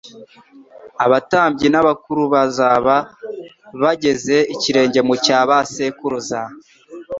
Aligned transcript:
abatambyi 1.05 1.67
n'abakurubazaba 1.69 2.95
bageze 3.81 4.35
ikirenge 4.53 4.99
mu 5.07 5.15
cya 5.23 5.39
ba 5.49 5.57
sekuruza, 5.71 6.41